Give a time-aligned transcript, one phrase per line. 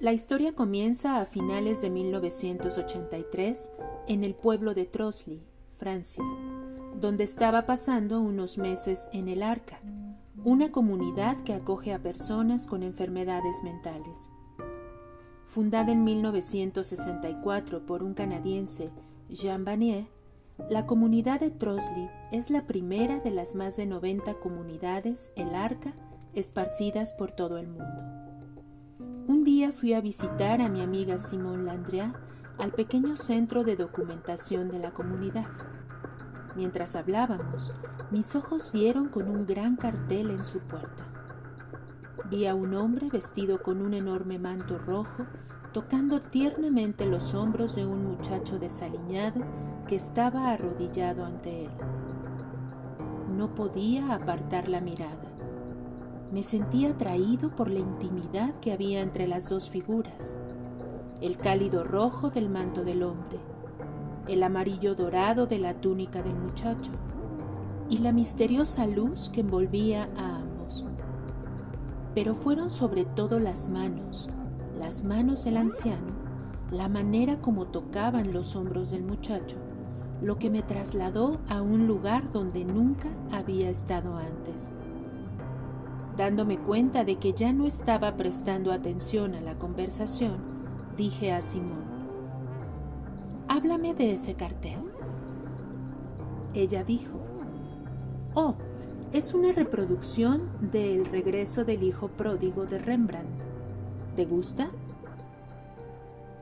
[0.00, 3.70] La historia comienza a finales de 1983
[4.08, 5.42] en el pueblo de Trosly,
[5.74, 6.24] Francia,
[6.98, 9.78] donde estaba pasando unos meses en el Arca,
[10.42, 14.30] una comunidad que acoge a personas con enfermedades mentales.
[15.44, 18.88] Fundada en 1964 por un canadiense,
[19.28, 20.06] Jean Vanier,
[20.70, 25.92] la comunidad de Trosly es la primera de las más de 90 comunidades El Arca
[26.32, 28.29] esparcidas por todo el mundo.
[29.72, 32.12] Fui a visitar a mi amiga Simone Landria
[32.58, 35.46] al pequeño centro de documentación de la comunidad.
[36.56, 37.70] Mientras hablábamos,
[38.10, 41.04] mis ojos dieron con un gran cartel en su puerta.
[42.28, 45.24] Vi a un hombre vestido con un enorme manto rojo
[45.72, 49.40] tocando tiernamente los hombros de un muchacho desaliñado
[49.86, 51.70] que estaba arrodillado ante él.
[53.36, 55.29] No podía apartar la mirada.
[56.32, 60.36] Me sentía atraído por la intimidad que había entre las dos figuras,
[61.20, 63.40] el cálido rojo del manto del hombre,
[64.28, 66.92] el amarillo dorado de la túnica del muchacho
[67.88, 70.84] y la misteriosa luz que envolvía a ambos.
[72.14, 74.28] Pero fueron sobre todo las manos,
[74.78, 76.12] las manos del anciano,
[76.70, 79.56] la manera como tocaban los hombros del muchacho,
[80.22, 84.72] lo que me trasladó a un lugar donde nunca había estado antes.
[86.20, 90.36] Dándome cuenta de que ya no estaba prestando atención a la conversación,
[90.94, 91.82] dije a Simón,
[93.48, 94.80] Háblame de ese cartel.
[96.52, 97.18] Ella dijo,
[98.34, 98.54] Oh,
[99.14, 103.40] es una reproducción del regreso del hijo pródigo de Rembrandt.
[104.14, 104.68] ¿Te gusta?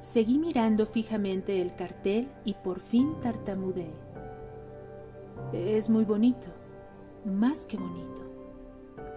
[0.00, 3.94] Seguí mirando fijamente el cartel y por fin tartamudeé.
[5.52, 6.48] Es muy bonito,
[7.24, 8.27] más que bonito.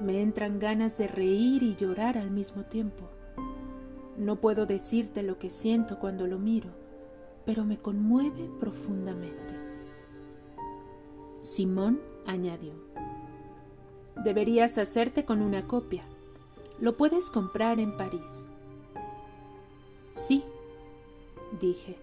[0.00, 3.08] Me entran ganas de reír y llorar al mismo tiempo.
[4.16, 6.70] No puedo decirte lo que siento cuando lo miro,
[7.44, 9.54] pero me conmueve profundamente.
[11.40, 12.74] Simón añadió,
[14.24, 16.04] deberías hacerte con una copia.
[16.80, 18.46] Lo puedes comprar en París.
[20.10, 20.44] Sí,
[21.60, 21.96] dije.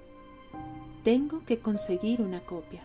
[1.04, 2.82] Tengo que conseguir una copia.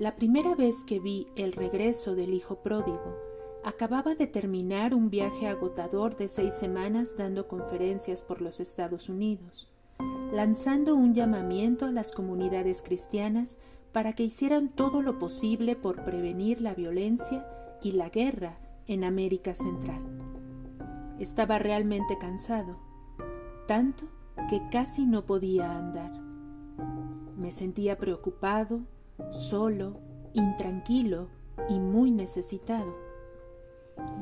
[0.00, 3.18] La primera vez que vi el regreso del hijo pródigo,
[3.62, 9.68] acababa de terminar un viaje agotador de seis semanas dando conferencias por los Estados Unidos,
[10.32, 13.58] lanzando un llamamiento a las comunidades cristianas
[13.92, 17.46] para que hicieran todo lo posible por prevenir la violencia
[17.82, 20.00] y la guerra en América Central.
[21.18, 22.78] Estaba realmente cansado,
[23.68, 24.04] tanto
[24.48, 26.18] que casi no podía andar.
[27.36, 28.80] Me sentía preocupado,
[29.32, 30.00] solo,
[30.34, 31.28] intranquilo
[31.68, 32.94] y muy necesitado.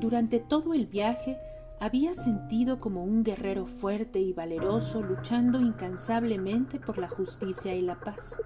[0.00, 1.38] Durante todo el viaje
[1.81, 8.00] había sentido como un guerrero fuerte y valeroso luchando incansablemente por la justicia y la
[8.00, 8.37] paz,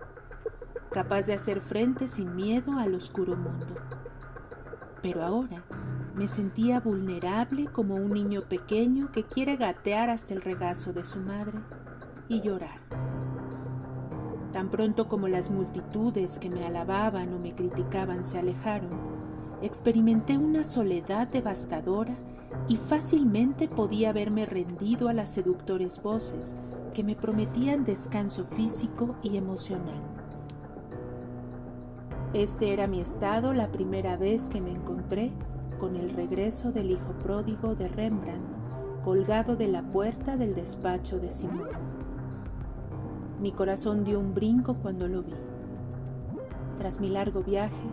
[0.91, 3.75] capaz de hacer frente sin miedo al oscuro mundo.
[5.01, 5.65] Pero ahora
[6.15, 11.19] me sentía vulnerable como un niño pequeño que quiere gatear hasta el regazo de su
[11.21, 11.59] madre
[12.29, 12.81] y llorar.
[14.53, 18.91] Tan pronto como las multitudes que me alababan o me criticaban se alejaron,
[19.63, 22.15] experimenté una soledad devastadora
[22.69, 26.55] y fácilmente podía verme rendido a las seductores voces
[26.93, 30.01] que me prometían descanso físico y emocional.
[32.35, 35.33] Este era mi estado la primera vez que me encontré
[35.79, 38.63] con el regreso del hijo pródigo de Rembrandt
[39.03, 41.92] colgado de la puerta del despacho de Simón.
[43.43, 45.35] Mi corazón dio un brinco cuando lo vi.
[46.77, 47.89] Tras mi largo viaje,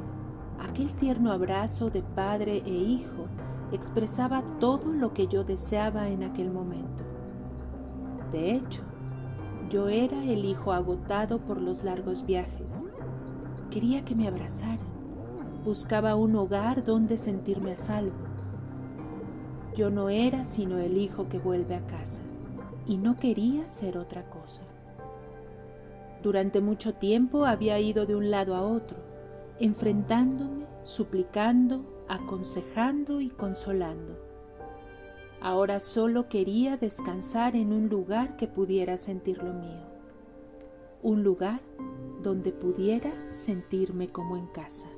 [0.61, 3.25] aquel tierno abrazo de padre e hijo
[3.71, 7.03] expresaba todo lo que yo deseaba en aquel momento.
[8.31, 8.83] De hecho,
[9.71, 12.85] yo era el hijo agotado por los largos viajes.
[13.71, 14.99] Quería que me abrazaran
[15.65, 18.15] Buscaba un hogar donde sentirme a salvo.
[19.75, 22.21] Yo no era sino el hijo que vuelve a casa
[22.87, 24.63] y no quería ser otra cosa.
[26.21, 28.97] Durante mucho tiempo había ido de un lado a otro,
[29.59, 34.17] enfrentándome, suplicando, aconsejando y consolando.
[35.41, 39.85] Ahora solo quería descansar en un lugar que pudiera sentir lo mío,
[41.01, 41.61] un lugar
[42.21, 44.89] donde pudiera sentirme como en casa.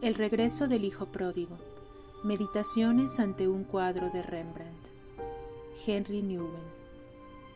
[0.00, 1.58] El regreso del hijo pródigo.
[2.24, 4.88] Meditaciones ante un cuadro de Rembrandt.
[5.86, 6.79] Henry Newman.